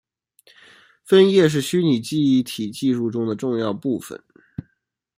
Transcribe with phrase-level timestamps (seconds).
[1.03, 4.19] 分页是虚拟记忆体技术中的重要部份。